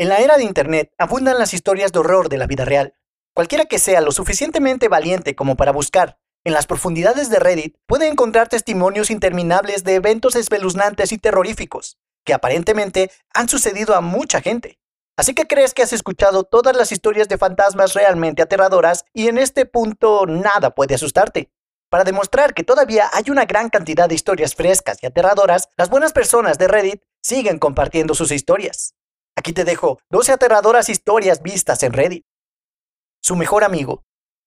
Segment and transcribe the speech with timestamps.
[0.00, 2.94] En la era de Internet abundan las historias de horror de la vida real.
[3.34, 8.06] Cualquiera que sea lo suficientemente valiente como para buscar en las profundidades de Reddit puede
[8.06, 14.78] encontrar testimonios interminables de eventos espeluznantes y terroríficos que aparentemente han sucedido a mucha gente.
[15.16, 19.36] Así que crees que has escuchado todas las historias de fantasmas realmente aterradoras y en
[19.36, 21.50] este punto nada puede asustarte.
[21.90, 26.12] Para demostrar que todavía hay una gran cantidad de historias frescas y aterradoras, las buenas
[26.12, 28.94] personas de Reddit siguen compartiendo sus historias.
[29.38, 32.26] Aquí te dejo 12 aterradoras historias vistas en Reddit.
[33.22, 34.02] Su mejor amigo.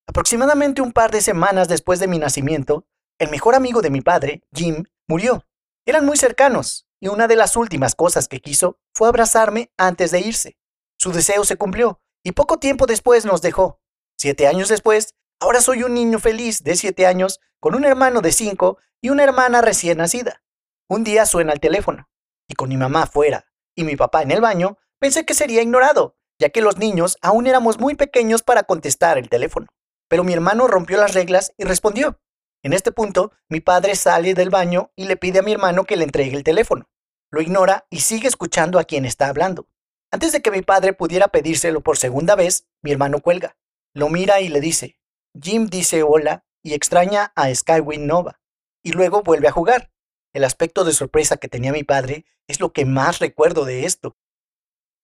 [0.06, 2.86] Aproximadamente un par de semanas después de mi nacimiento,
[3.18, 5.46] el mejor amigo de mi padre, Jim, murió.
[5.86, 10.20] Eran muy cercanos, y una de las últimas cosas que quiso fue abrazarme antes de
[10.20, 10.58] irse.
[11.00, 13.80] Su deseo se cumplió, y poco tiempo después nos dejó.
[14.18, 18.34] Siete años después, ahora soy un niño feliz de siete años, con un hermano de
[18.34, 20.44] cinco y una hermana recién nacida.
[20.90, 22.10] Un día suena el teléfono,
[22.50, 23.51] y con mi mamá fuera
[23.82, 27.48] y mi papá en el baño, pensé que sería ignorado, ya que los niños aún
[27.48, 29.68] éramos muy pequeños para contestar el teléfono.
[30.08, 32.20] Pero mi hermano rompió las reglas y respondió.
[32.64, 35.98] En este punto, mi padre sale del baño y le pide a mi hermano que
[35.98, 36.90] le entregue el teléfono.
[37.32, 39.68] Lo ignora y sigue escuchando a quien está hablando.
[40.12, 43.58] Antes de que mi padre pudiera pedírselo por segunda vez, mi hermano cuelga.
[43.94, 44.98] Lo mira y le dice,
[45.40, 48.40] Jim dice hola y extraña a Skywind Nova.
[48.84, 49.92] Y luego vuelve a jugar.
[50.34, 54.16] El aspecto de sorpresa que tenía mi padre es lo que más recuerdo de esto.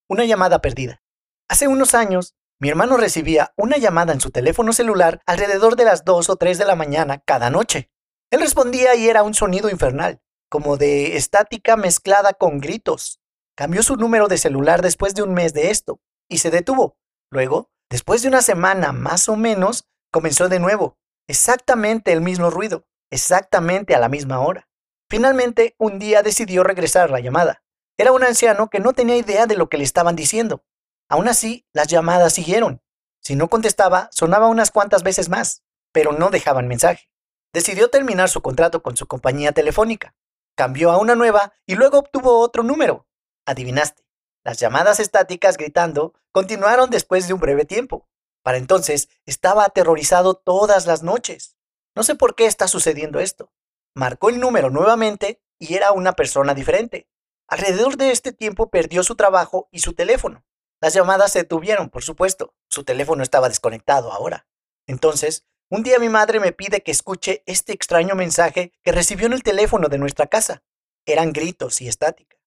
[0.08, 1.04] Una llamada perdida.
[1.50, 6.06] Hace unos años, mi hermano recibía una llamada en su teléfono celular alrededor de las
[6.06, 7.92] 2 o 3 de la mañana cada noche.
[8.32, 13.20] Él respondía y era un sonido infernal, como de estática mezclada con gritos.
[13.56, 16.98] Cambió su número de celular después de un mes de esto y se detuvo.
[17.30, 20.98] Luego, después de una semana más o menos, comenzó de nuevo.
[21.28, 24.68] Exactamente el mismo ruido, exactamente a la misma hora.
[25.10, 27.64] Finalmente, un día decidió regresar la llamada.
[27.98, 30.64] Era un anciano que no tenía idea de lo que le estaban diciendo.
[31.10, 32.82] Aún así, las llamadas siguieron.
[33.22, 37.10] Si no contestaba, sonaba unas cuantas veces más, pero no dejaban mensaje.
[37.54, 40.16] Decidió terminar su contrato con su compañía telefónica.
[40.56, 43.08] Cambió a una nueva y luego obtuvo otro número.
[43.46, 44.04] Adivinaste.
[44.44, 48.08] Las llamadas estáticas gritando continuaron después de un breve tiempo.
[48.44, 51.58] Para entonces estaba aterrorizado todas las noches.
[51.96, 53.52] No sé por qué está sucediendo esto.
[53.98, 57.10] Marcó el número nuevamente y era una persona diferente.
[57.48, 60.46] Alrededor de este tiempo perdió su trabajo y su teléfono.
[60.80, 62.54] Las llamadas se detuvieron, por supuesto.
[62.70, 64.48] Su teléfono estaba desconectado ahora.
[64.86, 69.34] Entonces, un día mi madre me pide que escuche este extraño mensaje que recibió en
[69.34, 70.62] el teléfono de nuestra casa.
[71.08, 72.38] Eran gritos y estática.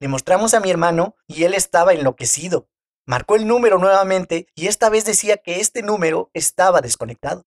[0.00, 2.68] Le mostramos a mi hermano y él estaba enloquecido.
[3.06, 7.46] Marcó el número nuevamente y esta vez decía que este número estaba desconectado.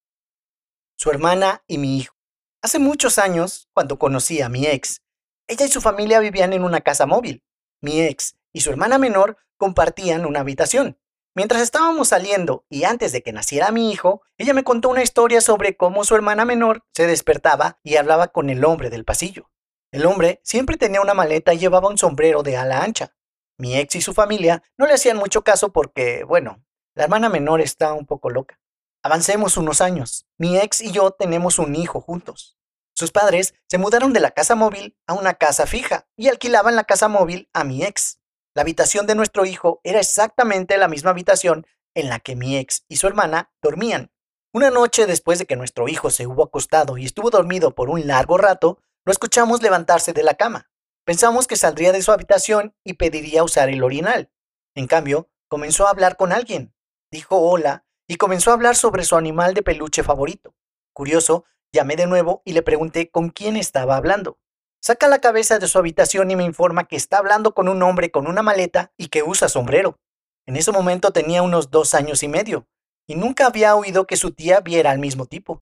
[0.96, 2.19] Su hermana y mi hijo.
[2.62, 5.02] Hace muchos años, cuando conocí a mi ex,
[5.48, 7.42] ella y su familia vivían en una casa móvil.
[7.82, 11.00] Mi ex y su hermana menor compartían una habitación.
[11.36, 15.40] Mientras estábamos saliendo y antes de que naciera mi hijo, ella me contó una historia
[15.40, 19.50] sobre cómo su hermana menor se despertaba y hablaba con el hombre del pasillo.
[19.94, 23.16] El hombre siempre tenía una maleta y llevaba un sombrero de ala ancha.
[23.58, 26.62] Mi ex y su familia no le hacían mucho caso porque, bueno,
[26.94, 28.59] la hermana menor está un poco loca.
[29.02, 30.28] Avancemos unos años.
[30.38, 32.58] Mi ex y yo tenemos un hijo juntos.
[32.94, 36.84] Sus padres se mudaron de la casa móvil a una casa fija y alquilaban la
[36.84, 38.20] casa móvil a mi ex.
[38.54, 41.66] La habitación de nuestro hijo era exactamente la misma habitación
[41.96, 44.12] en la que mi ex y su hermana dormían.
[44.52, 48.06] Una noche después de que nuestro hijo se hubo acostado y estuvo dormido por un
[48.06, 50.70] largo rato, lo escuchamos levantarse de la cama.
[51.06, 54.30] Pensamos que saldría de su habitación y pediría usar el orinal.
[54.76, 56.76] En cambio, comenzó a hablar con alguien.
[57.12, 60.56] Dijo hola y comenzó a hablar sobre su animal de peluche favorito.
[60.94, 64.40] Curioso, llamé de nuevo y le pregunté con quién estaba hablando.
[64.82, 68.10] Saca la cabeza de su habitación y me informa que está hablando con un hombre
[68.10, 70.00] con una maleta y que usa sombrero.
[70.48, 72.68] En ese momento tenía unos dos años y medio,
[73.06, 75.62] y nunca había oído que su tía viera al mismo tipo.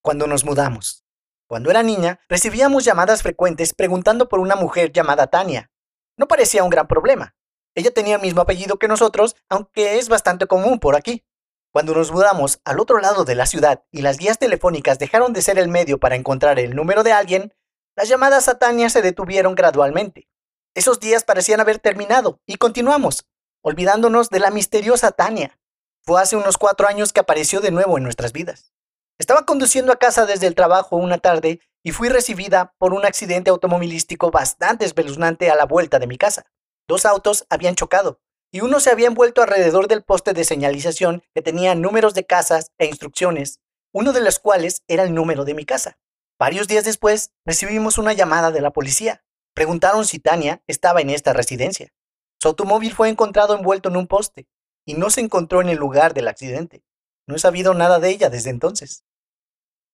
[0.00, 1.04] Cuando nos mudamos.
[1.46, 5.70] Cuando era niña, recibíamos llamadas frecuentes preguntando por una mujer llamada Tania.
[6.16, 7.34] No parecía un gran problema.
[7.74, 11.26] Ella tenía el mismo apellido que nosotros, aunque es bastante común por aquí.
[11.72, 15.40] Cuando nos mudamos al otro lado de la ciudad y las guías telefónicas dejaron de
[15.40, 17.54] ser el medio para encontrar el número de alguien,
[17.96, 20.28] las llamadas a Tania se detuvieron gradualmente.
[20.74, 23.24] Esos días parecían haber terminado y continuamos,
[23.62, 25.58] olvidándonos de la misteriosa Tania.
[26.02, 28.74] Fue hace unos cuatro años que apareció de nuevo en nuestras vidas.
[29.18, 33.48] Estaba conduciendo a casa desde el trabajo una tarde y fui recibida por un accidente
[33.50, 36.44] automovilístico bastante espeluznante a la vuelta de mi casa.
[36.86, 38.20] Dos autos habían chocado
[38.52, 42.70] y uno se había envuelto alrededor del poste de señalización que tenía números de casas
[42.78, 43.60] e instrucciones,
[43.92, 45.98] uno de los cuales era el número de mi casa.
[46.38, 49.24] Varios días después recibimos una llamada de la policía.
[49.54, 51.94] Preguntaron si Tania estaba en esta residencia.
[52.40, 54.46] Su automóvil fue encontrado envuelto en un poste
[54.84, 56.84] y no se encontró en el lugar del accidente.
[57.26, 59.04] No he sabido nada de ella desde entonces.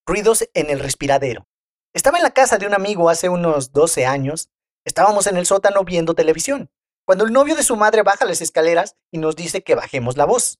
[0.07, 1.47] Ruidos en el respiradero.
[1.93, 4.51] Estaba en la casa de un amigo hace unos 12 años.
[4.85, 6.71] Estábamos en el sótano viendo televisión,
[7.09, 10.27] cuando el novio de su madre baja las escaleras y nos dice que bajemos la
[10.27, 10.59] voz.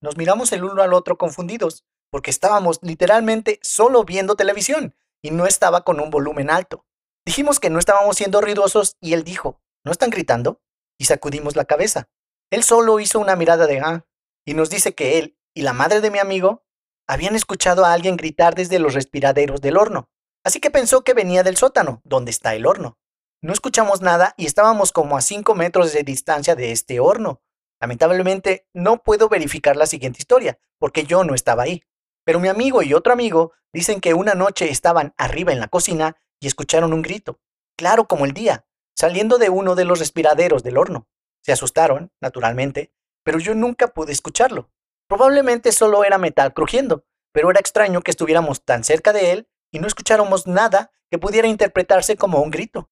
[0.00, 5.46] Nos miramos el uno al otro confundidos, porque estábamos literalmente solo viendo televisión y no
[5.46, 6.84] estaba con un volumen alto.
[7.24, 10.60] Dijimos que no estábamos siendo ruidosos y él dijo, ¿no están gritando?
[10.98, 12.08] Y sacudimos la cabeza.
[12.50, 14.04] Él solo hizo una mirada de ah
[14.44, 16.64] y nos dice que él y la madre de mi amigo
[17.06, 20.10] habían escuchado a alguien gritar desde los respiraderos del horno,
[20.42, 22.98] así que pensó que venía del sótano, donde está el horno.
[23.44, 27.42] No escuchamos nada y estábamos como a 5 metros de distancia de este horno.
[27.78, 31.82] Lamentablemente no puedo verificar la siguiente historia, porque yo no estaba ahí.
[32.24, 36.16] Pero mi amigo y otro amigo dicen que una noche estaban arriba en la cocina
[36.40, 37.38] y escucharon un grito,
[37.76, 38.64] claro como el día,
[38.96, 41.06] saliendo de uno de los respiraderos del horno.
[41.42, 42.94] Se asustaron, naturalmente,
[43.24, 44.70] pero yo nunca pude escucharlo.
[45.06, 49.80] Probablemente solo era metal crujiendo, pero era extraño que estuviéramos tan cerca de él y
[49.80, 52.88] no escucháramos nada que pudiera interpretarse como un grito.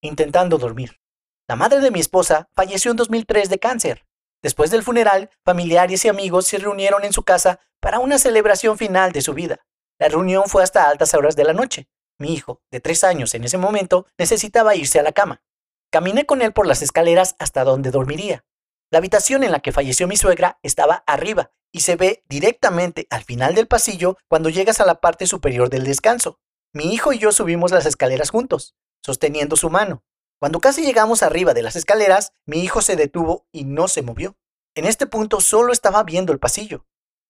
[0.00, 1.00] Intentando dormir.
[1.48, 4.06] La madre de mi esposa falleció en 2003 de cáncer.
[4.42, 9.10] Después del funeral, familiares y amigos se reunieron en su casa para una celebración final
[9.10, 9.66] de su vida.
[9.98, 11.88] La reunión fue hasta altas horas de la noche.
[12.18, 15.42] Mi hijo, de tres años en ese momento, necesitaba irse a la cama.
[15.90, 18.44] Caminé con él por las escaleras hasta donde dormiría.
[18.90, 23.24] La habitación en la que falleció mi suegra estaba arriba y se ve directamente al
[23.24, 26.38] final del pasillo cuando llegas a la parte superior del descanso.
[26.72, 30.04] Mi hijo y yo subimos las escaleras juntos, sosteniendo su mano.
[30.38, 34.36] Cuando casi llegamos arriba de las escaleras, mi hijo se detuvo y no se movió.
[34.74, 36.86] En este punto solo estaba viendo el pasillo.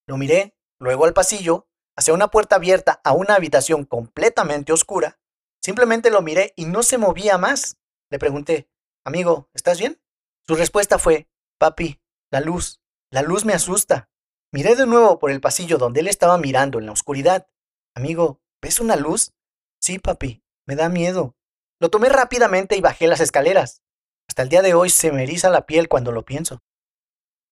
[0.06, 5.18] Lo miré, luego al pasillo, hacia una puerta abierta a una habitación completamente oscura.
[5.62, 7.78] Simplemente lo miré y no se movía más.
[8.10, 8.68] Le pregunté,
[9.04, 10.00] amigo, ¿estás bien?
[10.46, 11.28] Su respuesta fue,
[11.58, 12.00] Papi,
[12.30, 12.80] la luz,
[13.10, 14.08] la luz me asusta.
[14.52, 17.48] Miré de nuevo por el pasillo donde él estaba mirando en la oscuridad.
[17.94, 19.34] Amigo, ¿ves una luz?
[19.80, 21.36] Sí, papi, me da miedo.
[21.80, 23.82] Lo tomé rápidamente y bajé las escaleras.
[24.28, 26.60] Hasta el día de hoy se me eriza la piel cuando lo pienso.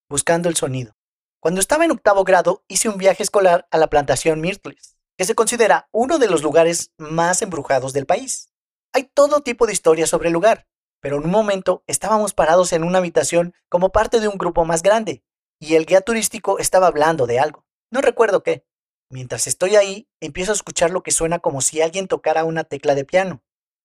[0.09, 0.97] Buscando el sonido.
[1.39, 5.33] Cuando estaba en octavo grado hice un viaje escolar a la plantación Myrtles, que se
[5.33, 8.51] considera uno de los lugares más embrujados del país.
[8.93, 10.67] Hay todo tipo de historias sobre el lugar,
[10.99, 14.83] pero en un momento estábamos parados en una habitación como parte de un grupo más
[14.83, 15.23] grande,
[15.59, 17.65] y el guía turístico estaba hablando de algo.
[17.91, 18.65] No recuerdo qué.
[19.09, 22.93] Mientras estoy ahí, empiezo a escuchar lo que suena como si alguien tocara una tecla
[22.93, 23.41] de piano.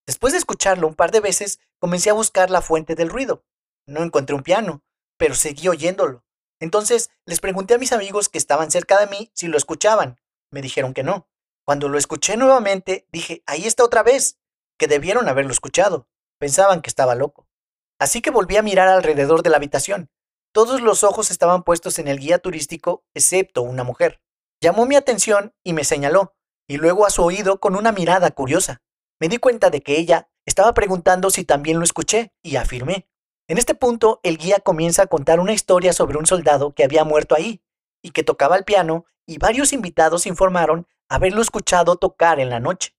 [0.07, 3.45] Después de escucharlo un par de veces, comencé a buscar la fuente del ruido.
[3.87, 4.83] No encontré un piano,
[5.17, 6.25] pero seguí oyéndolo.
[6.61, 10.21] Entonces les pregunté a mis amigos que estaban cerca de mí si lo escuchaban.
[10.51, 11.29] Me dijeron que no.
[11.65, 14.39] Cuando lo escuché nuevamente, dije, ahí está otra vez,
[14.79, 16.09] que debieron haberlo escuchado.
[16.39, 17.49] Pensaban que estaba loco.
[17.99, 20.11] Así que volví a mirar alrededor de la habitación.
[20.53, 24.21] Todos los ojos estaban puestos en el guía turístico, excepto una mujer.
[24.61, 26.35] Llamó mi atención y me señaló,
[26.69, 28.83] y luego a su oído con una mirada curiosa.
[29.23, 33.07] Me di cuenta de que ella estaba preguntando si también lo escuché, y afirmé.
[33.47, 37.05] En este punto, el guía comienza a contar una historia sobre un soldado que había
[37.05, 37.63] muerto ahí,
[38.03, 42.97] y que tocaba el piano, y varios invitados informaron haberlo escuchado tocar en la noche.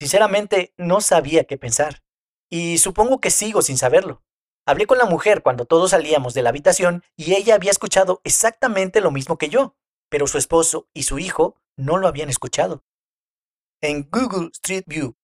[0.00, 2.02] Sinceramente, no sabía qué pensar.
[2.48, 4.22] Y supongo que sigo sin saberlo.
[4.64, 9.02] Hablé con la mujer cuando todos salíamos de la habitación y ella había escuchado exactamente
[9.02, 9.76] lo mismo que yo,
[10.08, 12.86] pero su esposo y su hijo no lo habían escuchado.
[13.82, 15.14] En Google Street View,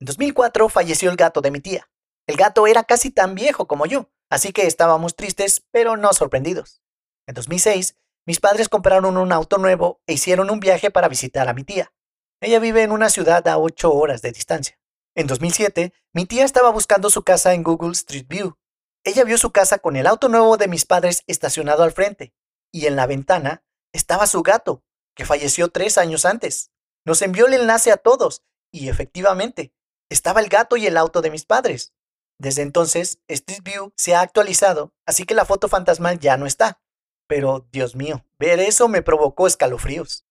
[0.00, 1.88] en 2004 falleció el gato de mi tía.
[2.26, 6.82] El gato era casi tan viejo como yo, así que estábamos tristes, pero no sorprendidos.
[7.26, 7.96] En 2006,
[8.26, 11.92] mis padres compraron un auto nuevo e hicieron un viaje para visitar a mi tía.
[12.40, 14.78] Ella vive en una ciudad a 8 horas de distancia.
[15.14, 18.58] En 2007, mi tía estaba buscando su casa en Google Street View.
[19.04, 22.34] Ella vio su casa con el auto nuevo de mis padres estacionado al frente,
[22.72, 24.82] y en la ventana estaba su gato,
[25.14, 26.72] que falleció tres años antes.
[27.04, 29.72] Nos envió el enlace a todos, y efectivamente,
[30.14, 31.92] estaba el gato y el auto de mis padres.
[32.38, 36.80] Desde entonces, Street View se ha actualizado, así que la foto fantasmal ya no está.
[37.26, 40.24] Pero, Dios mío, ver eso me provocó escalofríos.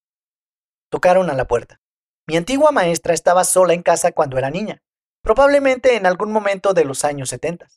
[0.89, 1.81] Tocaron a la puerta.
[2.27, 4.81] Mi antigua maestra estaba sola en casa cuando era niña,
[5.21, 7.67] probablemente en algún momento de los años 70.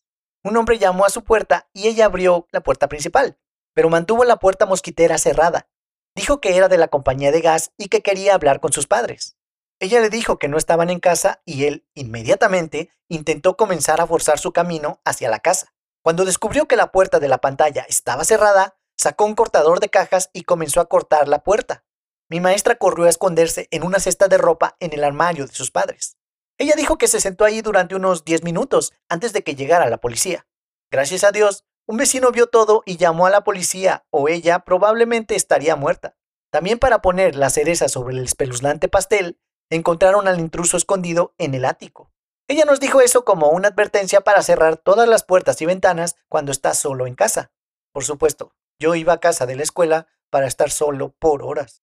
[0.44, 3.36] Un hombre llamó a su puerta y ella abrió la puerta principal,
[3.75, 5.68] pero mantuvo la puerta mosquitera cerrada.
[6.14, 9.36] Dijo que era de la compañía de gas y que quería hablar con sus padres.
[9.78, 14.38] Ella le dijo que no estaban en casa y él inmediatamente intentó comenzar a forzar
[14.38, 15.75] su camino hacia la casa.
[16.02, 20.30] Cuando descubrió que la puerta de la pantalla estaba cerrada, sacó un cortador de cajas
[20.33, 21.85] y comenzó a cortar la puerta.
[22.30, 25.71] Mi maestra corrió a esconderse en una cesta de ropa en el armario de sus
[25.71, 26.16] padres.
[26.59, 29.99] Ella dijo que se sentó ahí durante unos 10 minutos antes de que llegara la
[29.99, 30.47] policía.
[30.90, 35.37] Gracias a Dios, un vecino vio todo y llamó a la policía o ella probablemente
[35.37, 36.16] estaría muerta.
[36.50, 39.38] También para poner la cereza sobre el espeluznante pastel,
[39.70, 42.12] encontraron al intruso escondido en el ático.
[42.49, 46.52] Ella nos dijo eso como una advertencia para cerrar todas las puertas y ventanas cuando
[46.52, 47.50] está solo en casa.
[47.92, 51.82] Por supuesto, yo iba a casa de la escuela para estar solo por horas.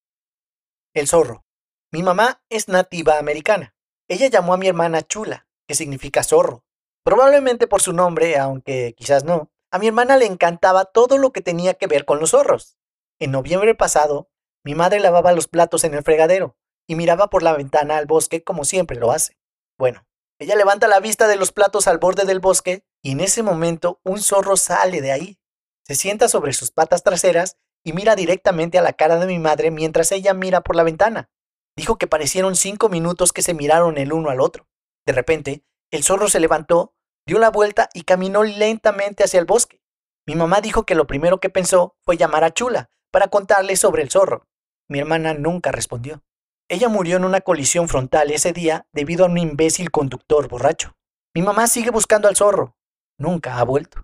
[0.94, 1.46] El zorro.
[1.92, 3.75] Mi mamá es nativa americana.
[4.08, 6.63] Ella llamó a mi hermana Chula, que significa zorro.
[7.04, 9.52] Probablemente por su nombre, aunque quizás no.
[9.70, 12.78] A mi hermana le encantaba todo lo que tenía que ver con los zorros.
[13.20, 14.30] En noviembre pasado,
[14.63, 16.56] mi madre lavaba los platos en el fregadero
[16.88, 19.38] y miraba por la ventana al bosque como siempre lo hace.
[19.78, 20.06] Bueno,
[20.40, 24.02] ella levanta la vista de los platos al borde del bosque y en ese momento
[24.04, 25.40] un zorro sale de ahí.
[25.86, 29.72] Se sienta sobre sus patas traseras y mira directamente a la cara de mi madre
[29.72, 31.30] mientras ella mira por la ventana.
[31.75, 34.68] Dijo que parecieron cinco minutos que se miraron el uno al otro.
[35.06, 39.82] De repente, el zorro se levantó, dio la vuelta y caminó lentamente hacia el bosque.
[40.25, 44.02] Mi mamá dijo que lo primero que pensó fue llamar a Chula para contarle sobre
[44.04, 44.48] el zorro.
[44.88, 46.24] Mi hermana nunca respondió.
[46.70, 50.96] Ella murió en una colisión frontal ese día debido a un imbécil conductor borracho.
[51.36, 52.77] Mi mamá sigue buscando al zorro.
[53.17, 54.03] Nunca ha vuelto.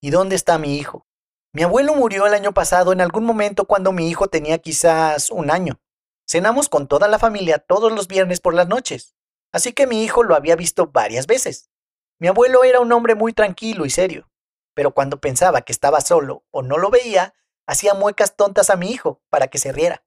[0.00, 1.06] ¿Y dónde está mi hijo?
[1.54, 5.50] Mi abuelo murió el año pasado en algún momento cuando mi hijo tenía quizás un
[5.50, 5.80] año.
[6.26, 9.14] Cenamos con toda la familia todos los viernes por las noches,
[9.52, 11.70] así que mi hijo lo había visto varias veces.
[12.18, 14.30] Mi abuelo era un hombre muy tranquilo y serio,
[14.74, 17.34] pero cuando pensaba que estaba solo o no lo veía,
[17.66, 20.04] hacía muecas tontas a mi hijo para que se riera.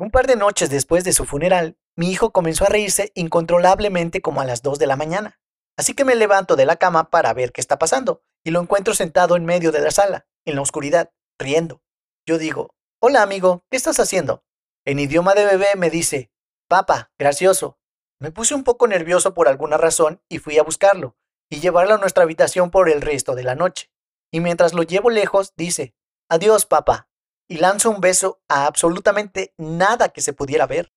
[0.00, 4.40] Un par de noches después de su funeral, mi hijo comenzó a reírse incontrolablemente como
[4.40, 5.40] a las 2 de la mañana.
[5.76, 8.94] Así que me levanto de la cama para ver qué está pasando, y lo encuentro
[8.94, 11.82] sentado en medio de la sala, en la oscuridad, riendo.
[12.28, 14.44] Yo digo, Hola amigo, ¿qué estás haciendo?
[14.84, 16.30] En idioma de bebé me dice,
[16.68, 17.80] Papa, gracioso.
[18.20, 21.16] Me puse un poco nervioso por alguna razón y fui a buscarlo,
[21.50, 23.90] y llevarlo a nuestra habitación por el resto de la noche.
[24.30, 25.96] Y mientras lo llevo lejos, dice,
[26.28, 27.07] Adiós, papá,
[27.48, 30.92] y lanzo un beso a absolutamente nada que se pudiera ver.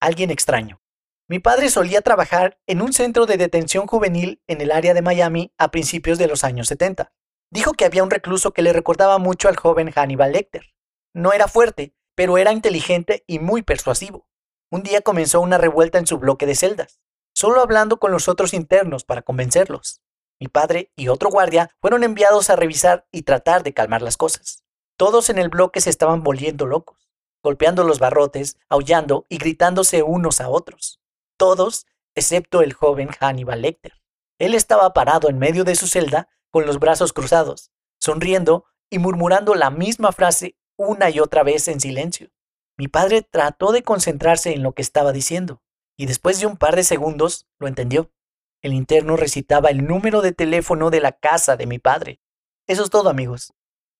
[0.00, 0.80] Alguien extraño.
[1.28, 5.52] Mi padre solía trabajar en un centro de detención juvenil en el área de Miami
[5.58, 7.12] a principios de los años 70.
[7.52, 10.74] Dijo que había un recluso que le recordaba mucho al joven Hannibal Lecter.
[11.14, 14.26] No era fuerte, pero era inteligente y muy persuasivo.
[14.72, 17.00] Un día comenzó una revuelta en su bloque de celdas,
[17.32, 20.00] solo hablando con los otros internos para convencerlos.
[20.40, 24.59] Mi padre y otro guardia fueron enviados a revisar y tratar de calmar las cosas.
[25.00, 27.08] Todos en el bloque se estaban volviendo locos,
[27.42, 31.00] golpeando los barrotes, aullando y gritándose unos a otros.
[31.38, 33.94] Todos, excepto el joven Hannibal Lecter.
[34.38, 39.54] Él estaba parado en medio de su celda, con los brazos cruzados, sonriendo y murmurando
[39.54, 42.28] la misma frase una y otra vez en silencio.
[42.76, 45.62] Mi padre trató de concentrarse en lo que estaba diciendo,
[45.96, 48.12] y después de un par de segundos lo entendió.
[48.60, 52.20] El interno recitaba el número de teléfono de la casa de mi padre.
[52.66, 53.54] Eso es todo, amigos.